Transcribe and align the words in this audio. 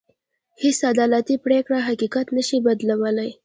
هېڅ 0.61 0.79
عدالتي 0.93 1.35
پرېکړه 1.45 1.79
حقيقت 1.87 2.27
نه 2.37 2.43
شي 2.47 2.57
بدلولی. 2.67 3.31